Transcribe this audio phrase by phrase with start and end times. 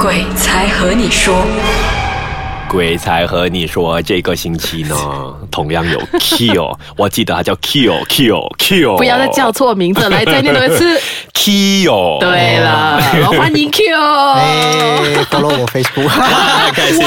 [0.00, 1.34] 鬼才和你说，
[2.68, 4.94] 鬼才和你说，这个星期呢，
[5.50, 11.00] 同样有 Kill，我记得他叫 Kill Kill Kill，不要再叫错名字，来再念多一次。
[11.34, 12.20] Kill。
[12.20, 13.82] 对了，欢迎 Q。
[14.34, 17.02] 哎，follow 我 Facebook，太开心，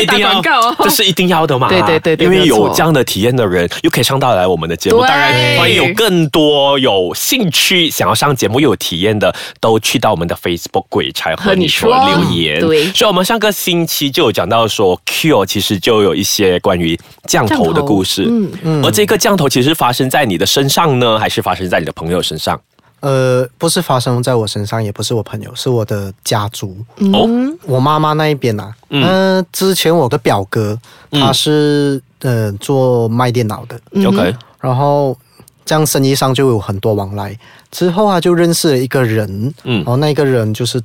[0.00, 0.40] 一定要
[0.78, 1.68] 这是一定要的嘛？
[1.68, 4.98] 对对对对因为有这样的体验的人，又可以上到来我们的节目。
[4.98, 12.60] 对当然，欢迎有更多有兴趣想要上节目又有体验的，都去到我们的 Facebook 鬼才和你说和你说留言。
[12.60, 18.26] 对所以我们上个星期就有讲到说，Q 其实就有一些关于降头的故事。
[18.28, 22.60] 嗯嗯，而这个降头其实发生在你的身上呢，还是发生在你的朋友身上？
[23.00, 26.76] 呃，不是发生在我身上，也不是我朋友，是我的家族。
[27.12, 27.28] 哦，
[27.64, 30.78] 我妈妈那一边啊，嗯、之前我的表哥
[31.10, 35.16] 他是、呃做卖电脑的，OK，然后
[35.64, 37.36] 这样生意上就有很多往来。
[37.70, 39.76] 之后他就认识了一个人，嗯。
[39.76, 40.82] 然后那个人就是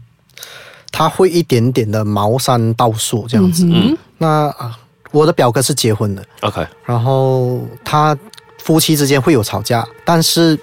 [0.91, 3.65] 他会一点点的茅山道术这样子。
[3.65, 3.97] 嗯。
[4.17, 4.77] 那啊，
[5.11, 8.17] 我的表哥是结婚的，，OK，然后他
[8.63, 10.57] 夫妻之间会有吵架，但是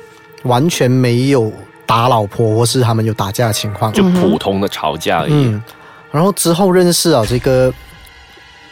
[0.44, 1.52] 完全没有
[1.86, 3.92] 打老婆或是他们有打架的情况。
[3.92, 5.32] 就普通的吵架而已。
[5.32, 5.62] 嗯，
[6.10, 7.72] 然后之后认识了这个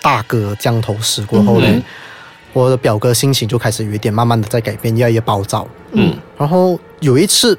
[0.03, 1.83] 大哥降头师过后呢，嗯
[2.53, 5.67] 我的表哥心情就开始有一点慢慢的在改变，越来越暴躁。
[5.93, 7.57] 嗯然后有一次，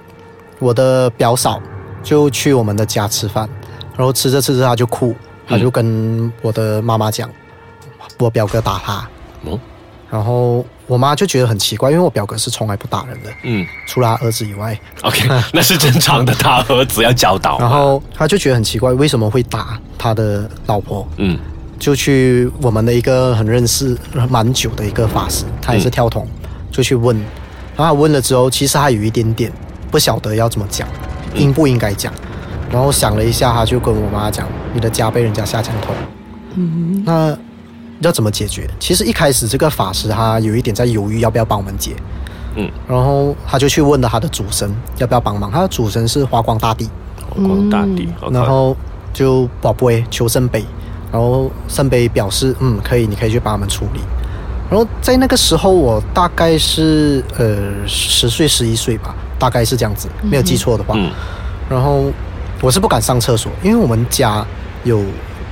[0.60, 1.62] 我的表嫂
[2.04, 3.48] 就去我们的家吃饭，
[3.96, 5.16] 然后吃着吃着她就哭，
[5.48, 7.30] 她就跟我的妈妈讲，
[8.20, 9.08] 我表哥打她。
[9.46, 9.58] 嗯
[10.10, 14.78] 然后我妈就觉得很奇怪，因为我表哥是从来不打人的，嗯除了他儿子以外。
[15.04, 17.58] ，OK，那是正常的，他儿子要教导。
[17.64, 21.08] 然后他就觉得很奇怪，为什么会打他的老婆？
[21.16, 21.40] 嗯
[21.80, 23.98] 就去我们的一个很认识
[24.30, 26.28] 蛮久的一个法师，他也是跳童，
[26.70, 27.16] 就去问。
[27.78, 29.50] 然后他问了之后，其实他有一点点
[29.90, 30.86] 不晓得要怎么讲，
[31.34, 32.12] 应不应该讲。
[32.70, 34.46] 然后想了一下，他就跟我妈讲
[34.76, 35.94] ：“你的家被人家下降头。”
[36.56, 37.38] 嗯，那
[38.02, 38.70] 要怎么解决？
[38.80, 41.96] 其实一开始这个法师他有一点在犹豫要不要帮我们解，
[42.56, 45.52] 嗯，然后他就去问了他的主神要不要帮忙。
[45.52, 46.90] 他的主神是华光大帝，
[47.30, 48.76] 华光大帝，OK 然后
[49.14, 50.66] 就宝贝求圣杯，
[51.12, 54.00] 然后圣杯表示嗯可以，你可以去帮他们处理。
[54.70, 60.96] 然后在那个时候，我大概是呃十岁十一岁吧，大概是这样子，没有记错的话。
[60.98, 61.12] 嗯
[61.70, 62.12] 然后
[62.60, 64.46] 我是不敢上厕所，因为我们家
[64.84, 65.02] 有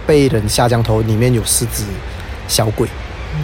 [0.06, 1.86] 被人下降头，里面有四只
[2.50, 2.86] 小鬼，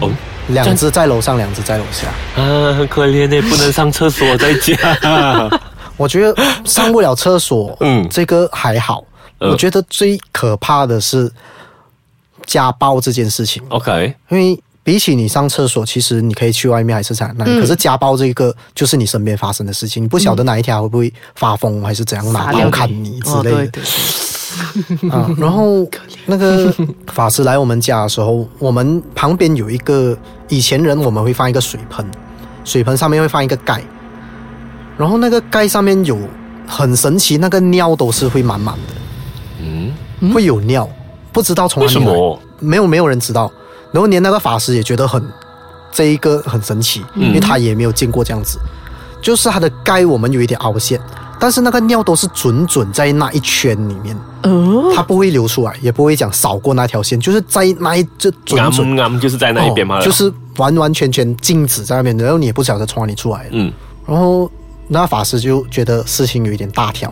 [0.01, 0.11] 哦？
[0.49, 2.07] 两只在楼上，两只在楼下。
[2.39, 4.75] 啊，很可怜呢， 不能上厕所在家。
[5.97, 6.35] 我觉得
[6.65, 8.03] 上不了厕所，嗯。
[8.03, 9.03] 嗯，这个还好。
[9.39, 9.49] 嗯。
[9.49, 11.31] 我觉得最可怕的是
[12.45, 23.19] 家暴这件事情，OK，因为比起你上厕所，其实你可以去外面还是在那里，可是家暴这个就是你身边发生的事情，你不晓得哪一天他会不会发疯，还是怎样拿刀砍你。
[23.21, 23.55] 之哦，类的。
[23.55, 23.83] 对对对，
[25.11, 25.87] 啊，然后
[26.25, 26.73] 那个
[27.07, 30.17] 法师来我们家的时候，我们旁边有一个
[30.49, 32.05] 以前人我们会放一个水盆，
[32.63, 33.81] 水盆上面会放一个盖，
[34.97, 36.17] 然后那个盖上面有
[36.67, 38.93] 很神奇，那个尿都是会满满的，
[39.61, 40.89] 嗯，会有尿，
[41.31, 42.39] 不知道从哪里来，什么？
[42.59, 43.51] 没有没有人知道，
[43.91, 45.21] 然后连那个法师也觉得很
[45.91, 48.57] 这一个很神奇，因为他也没有见过这样子，
[49.21, 50.99] 就是它的盖我们有一点凹陷。
[51.39, 63.49] 但是那个尿都是准准在那一圈里面，哦，它不会流出来，也不会讲扫过那条线，就是在那一就准就是在那一边嘛，哦就是完完全全静止在那边，然后你也不晓得从哪里出来的。
[63.51, 63.71] 嗯。
[64.07, 64.49] 然后
[64.87, 67.11] 那法师就觉得事情有一点大条，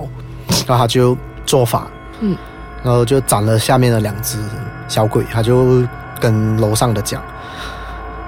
[0.68, 1.88] 然后他就做法，
[2.20, 2.38] 嗯，
[2.84, 4.38] 然后就斩了下面的两只
[4.88, 5.84] 小鬼，他就
[6.20, 7.22] 跟楼上的讲，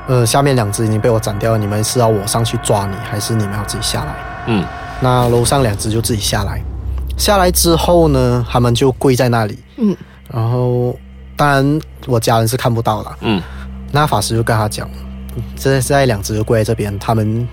[0.08, 4.16] 呃，下面两只已经被我斩掉了，你们是要我上去抓你，还是你们要自己下来？
[4.48, 4.66] 嗯
[5.06, 6.60] 那楼上两只就自己下来，
[7.16, 9.96] 下来之后呢，他们就跪在那里，嗯，
[10.32, 10.98] 然后
[11.36, 13.40] 当然我家人是看不到啦，嗯。
[13.92, 14.90] 那法师就跟他讲，
[15.56, 17.48] 这现在两只就跪在这边，他们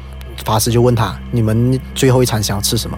[0.46, 2.96] 法师就问他，你们最后一餐想要吃什么？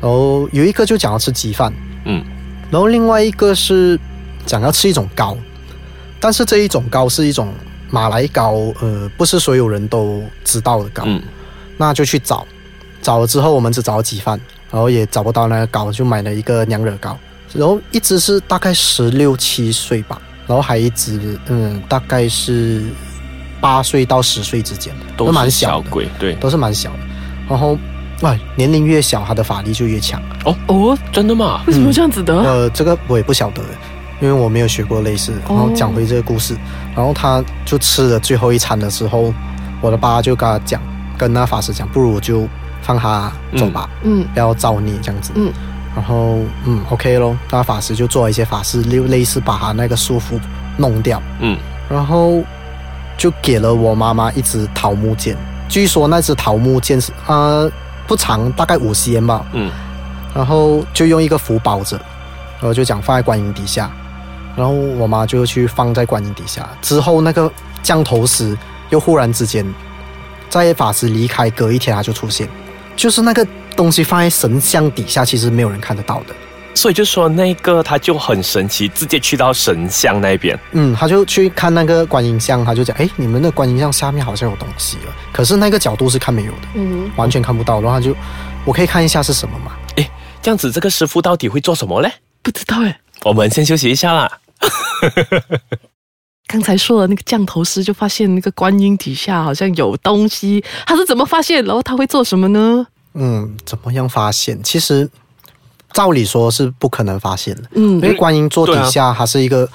[0.00, 1.72] 然后有一个就讲要吃鸡饭，
[2.06, 2.24] 嗯。
[2.72, 3.96] 然后另外一个是
[4.44, 5.36] 讲要吃一种糕，
[6.18, 7.52] 但是这一种糕是一种
[7.88, 11.22] 马来糕，呃，不是所有人都知道的糕，嗯。
[11.78, 12.44] 那就去找，
[13.02, 14.38] 找了之后我们只找了几番，
[14.70, 17.16] 然后也找不到那个膏，就买了一个娘惹膏，
[17.54, 22.84] 然后一只是大概十六七岁吧，然后还一只嗯大概是
[23.60, 26.98] 八岁到十岁之间，都是蛮小的，鬼，对，都是蛮小的，
[27.48, 27.76] 然后
[28.22, 30.20] 哇年龄越小，他的法力就越强。
[30.44, 31.62] 哦哦，真的吗？
[31.66, 32.34] 为什么这样子的？
[32.34, 33.62] 呃，这个我也不晓得，
[34.20, 35.32] 因为我没有学过类似。
[35.48, 36.56] 然后讲回这个故事，
[36.94, 39.32] 然后他就吃了最后一餐的时候，
[39.80, 40.80] 我的爸就跟他讲，
[41.18, 42.48] 跟那法师讲，不如我就
[42.82, 44.26] 放他走吧，嗯。
[44.32, 45.32] 不要造孽这样子。
[45.34, 45.52] 嗯，
[45.94, 50.40] 然后嗯，OK 咯，那法师就做了一些法事，类类似把他那个束缚
[50.76, 52.42] 弄掉，嗯，然后
[53.18, 55.36] 就给了我妈妈一支桃木剑。
[55.68, 57.70] 据说那支桃木剑是呃
[58.06, 59.70] 不长，大概五 cm 吧，嗯，
[60.34, 61.96] 然后就用一个符包着，
[62.58, 63.90] 然后就讲放在观音底下，
[64.56, 66.68] 然后我妈就去放在观音底下。
[66.82, 67.50] 之后那个
[67.82, 68.56] 降头师
[68.88, 69.64] 又忽然之间
[70.48, 72.48] 在法师离开隔一天他就出现，
[73.00, 76.34] 就是那个东西放在神像底下，其实没有人看得到的。
[76.74, 80.58] 所以就说那个他就很神奇，直接去到神像那边。
[80.72, 87.80] 嗯，他就去看那个观音像，他就讲，哎，你们的观音像下面好像有东西了，可是那个角度是看没有的，嗯，完全看不到。
[87.80, 88.14] 然后他就，
[88.66, 89.72] 我可以看一下是什么吗？
[89.96, 90.06] 诶，
[90.42, 92.12] 这样子这个师傅到底会做什么嘞？
[92.42, 93.00] 不知道哎。
[93.22, 94.30] 我们先休息一下啦。
[96.50, 101.64] 刚才说的那个降头师就发现那个观音底下好像有东西，他是怎么发现？
[101.64, 102.84] 然后他会做什么呢？
[103.14, 104.60] 嗯，怎么样发现？
[104.60, 105.08] 其实
[105.92, 109.68] 照理说是不可能发现的，嗯因为观音座底下它是一个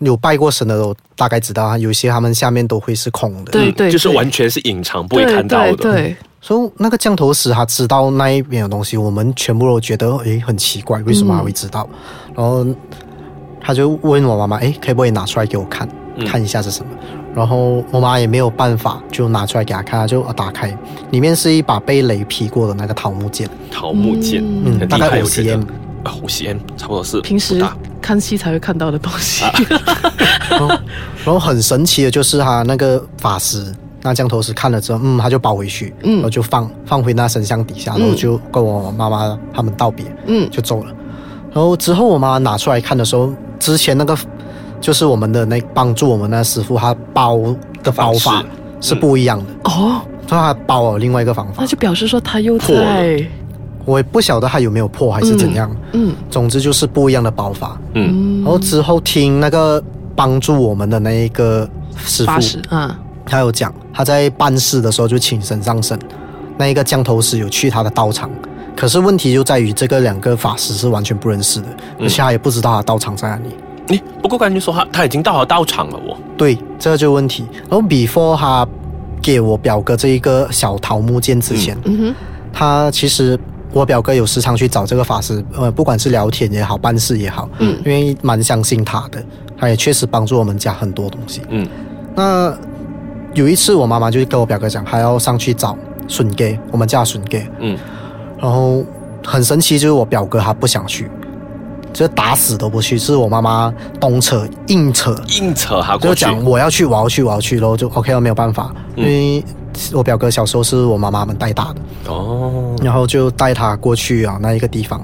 [0.00, 3.52] 有拜过神的都大概知道，啊有些他们下面都会是空的。
[3.52, 5.76] 对对对就是完全是隐藏不会看到的。
[5.76, 11.88] 对对，所以那个降头师他知道那一边有东西，我们全部都觉得诶很奇怪，为什么他会知道？
[12.34, 12.66] 然后
[13.64, 16.90] 他就问我妈妈，哎，可不可以拿出来给我看，嗯看一下是什么？
[17.34, 20.76] 然后我妈也没有办法，就拿出来给他看，她就打开，
[21.10, 25.64] 里面是一把被雷劈过的那个桃木剑，桃木剑，嗯大概五 cm。
[26.04, 27.64] 啊，五 cm 差不多是平时
[27.98, 29.42] 看戏才会看到的东西。
[30.50, 30.68] 然后，
[31.24, 40.92] 然后很神奇的就是他那个法师，那降头师看了之后，嗯，他就包回去，嗯然后就放放回那神像底下，然后就跟我妈妈他们道别，嗯就走了。
[41.54, 44.16] 然后之后我妈拿出来看的时候，之前那个
[44.80, 47.38] 就是我们的那帮助我们那师傅，他包
[47.82, 48.44] 的包法
[48.80, 48.94] 是。
[48.94, 51.54] 不一样的，哦，所以他包了另外一个方法。
[51.58, 51.66] 那。
[51.66, 52.84] 就表示说他又破了。
[52.84, 53.26] 在
[53.86, 57.78] 我也不晓得他有没有破还是怎样，嗯总之就是不一样的包法。
[57.94, 59.82] 嗯，嗯然后之后听那个
[60.16, 61.68] 帮助我们的那一个
[61.98, 65.98] 师傅发誓啊，他有讲，他在办事的时候就请神上身，
[66.56, 68.30] 那一个降头师有去他的道场，
[68.76, 71.66] 可是问题就在于这个两个法师是完全不认识的，
[72.00, 73.44] 而且他也不知道他道场在哪里。
[73.88, 76.16] 诶，不过感觉说他他已经到了道场了哦。
[76.36, 77.46] 对，这个就问题。
[77.68, 78.66] 然后 before 他
[79.22, 82.14] 给我表哥这一个小桃木剑之前，嗯哼，
[82.52, 83.38] 他其实
[83.72, 89.22] 我表哥有时常去找这个法师，呃，不管是聊天也好，办事也好，嗯因为蛮相信他的，
[89.56, 91.42] 他也确实帮助我们家很多东西。
[91.50, 91.68] 嗯
[92.16, 92.56] 那
[93.34, 95.76] 有一次，我妈妈就跟我表哥讲，还要上去找
[96.06, 97.76] 笋给，我们家笋给，嗯，
[98.44, 98.84] 然后
[99.24, 101.10] 很神奇，就是我表哥他不想去，
[101.94, 106.26] 就打死都不去，是我妈妈东扯硬扯，硬扯他就过去。
[106.26, 109.44] 讲我要去，我要去，我要去，然后就 OK 了，没有办法，因嗯为
[109.94, 115.02] 我表哥小时候是我妈妈们带大的，哦，然后就带他过去啊那一个地方，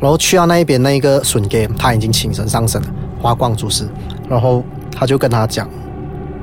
[0.00, 2.88] 然后去到那一边那一个笋给他已经请神上身了，
[3.22, 3.86] 花光祖师，
[4.28, 5.68] 然后他就跟他讲，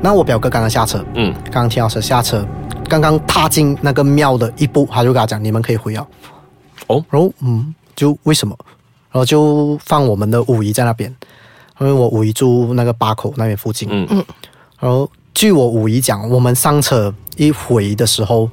[0.01, 1.33] 那我表哥刚刚下车，嗯。
[1.51, 2.45] 刚刚停好车下车，
[2.93, 6.07] 刚刚踏进那个庙的一步，他就跟他讲：“你们可以回了。”
[6.87, 7.03] 哦。
[7.09, 8.55] 然后嗯，就为什么？
[9.11, 11.09] 然后就放我们的五姨在那边，
[11.79, 13.89] 因为我五姨住那个八口那边附近。
[13.91, 14.07] 嗯。
[14.11, 14.23] 嗯
[14.79, 18.49] 然后据我五姨讲，我们上车一回的时候，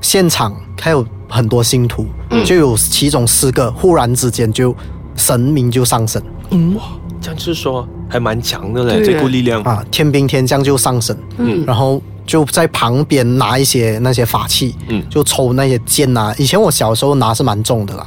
[0.00, 2.06] 现场还有很多信徒，
[2.46, 4.74] 就有其中四个忽然之间就
[5.14, 6.74] 神明就上身嗯。
[7.20, 9.12] 这样就是说还蛮强的嘞，对。
[9.14, 9.60] 这股力量。
[9.62, 11.64] 啊，天兵天将就上身，嗯。
[11.66, 15.02] 然后就在旁边拿一些那些法器，嗯。
[15.08, 16.34] 就抽那些剑啊。
[16.36, 18.06] 以前我小时候拿是蛮重的啦，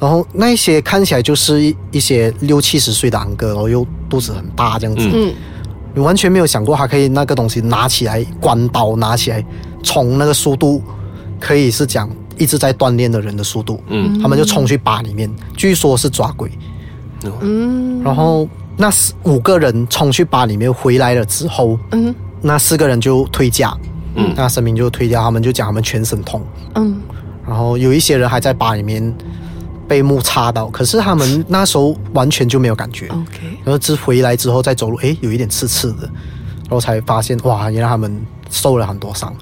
[0.00, 5.32] 然后那些看起来就是一一些六七十岁的昂哥，然后又肚子很大这样子，嗯。
[5.94, 9.44] 你完全没有想过他可以那个东西拿起来，关刀拿起来
[9.82, 10.82] 冲那个速度，
[11.38, 14.18] 可以是讲一直在锻炼的人的速度，嗯。
[14.18, 16.50] 他们就冲去把里面，据说是抓鬼，
[17.42, 18.02] 嗯。
[18.02, 23.74] 然后那四五个人冲去把里面回来了之后，嗯那四个人就退驾，
[24.16, 24.34] 嗯。
[24.36, 26.44] 那神明就退掉，他们就讲他们全身痛，
[26.74, 27.00] 嗯。
[27.46, 29.14] 然后有一些人还在把里面
[29.88, 39.34] 被木插到，可是他们那时候完全就没有感觉，，OK，然后之回来之后再走路，诶，有一点刺刺的，然后才发现哇，原来他们受了很多伤。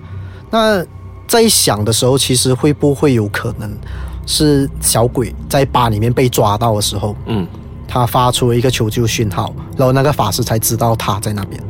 [0.51, 0.85] 那
[1.29, 3.71] 在想的时候，其实会不会有可能
[4.27, 7.47] 是小鬼在把里面被抓到的时候，嗯，
[7.87, 11.63] 他发出了一个求救讯号，然后那个法师才知道他在那边。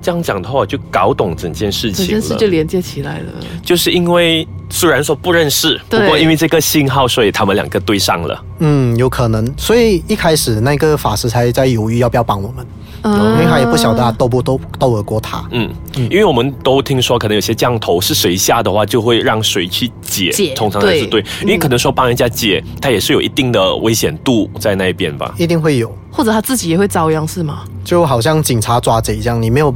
[0.00, 2.10] 这样讲的话，我就搞懂整件事情了。
[2.10, 3.26] 整件事就连接起来了。
[3.62, 8.44] 就是因为虽然说不认识，不过因为这个信号，所以他们两个对上了。
[8.58, 9.46] 嗯，有可能。
[9.56, 12.66] 所以一开始那个法师才在犹豫要不要帮我们，
[13.04, 15.44] 因为他也不晓得他斗不斗斗得过他。
[15.50, 25.34] 嗯，因为我们都听说，可能有些降头是谁下的话，就会让谁去解，解通常还是对对，因为可能说帮人家解，他也是有一定的危险度在那边吧。
[25.36, 27.64] 一定会有，或者他自己也会遭殃是吗？
[27.84, 29.74] 就好像警察抓贼一样，你没有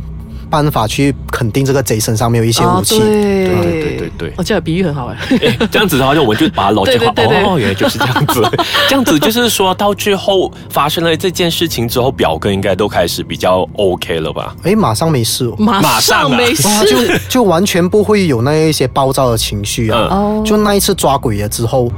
[0.48, 2.98] 办法去肯定这个贼身上没有一些武器。
[2.98, 5.16] 啊对对对对对对我这个比喻很好哎。
[5.40, 6.96] 诶这样子的话，就我们就把它逻辑
[7.44, 8.42] 哦，原来就是这样子。
[8.88, 14.56] 这样子就是说到最后发生了这件事情之后，表哥应该都开始比较 OK 了吧？
[14.62, 15.54] 哎，马上没事哦。
[15.58, 20.42] 马马上没事，就，就完全不会有那一些暴躁的情绪啊！
[20.42, 21.92] 就那一次抓鬼了之后，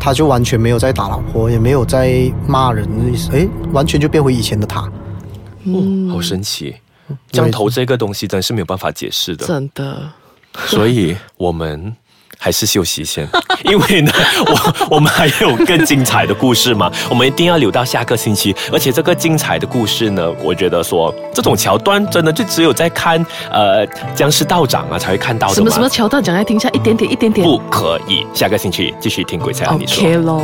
[0.00, 4.88] 他就完全没有在打老婆，也没有在骂人的意思，哎，完全就变回以前的他。
[5.64, 6.74] 嗯，好神奇。
[7.30, 10.10] 降头这个东西真是没有办法解释的，真的。
[10.66, 11.94] 所以我们
[12.36, 13.28] 还是休息先，
[13.64, 14.10] 因为呢，
[14.46, 18.54] 我我们还有更精彩的故事嘛，我们一定要留到下个星期。
[18.72, 25.54] 而且这个精彩的故事呢，我觉得说这种桥段真的就只有在看呃僵尸道长啊才会看到的。
[25.54, 27.46] 什么什么桥段讲来听一下，一点点一点点。
[27.46, 28.26] 不可以？
[28.34, 30.02] 下个星期继续听鬼才和你说。
[30.02, 30.42] OK 咯。